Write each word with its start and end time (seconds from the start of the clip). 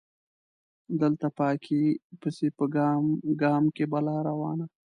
دلته 1.01 1.27
پاکۍ 1.37 1.85
پسې 2.19 2.47
په 2.57 2.65
ګام 2.75 3.03
ګام 3.41 3.63
کې 3.75 3.85
بلا 3.91 4.17
روانه 4.29 4.65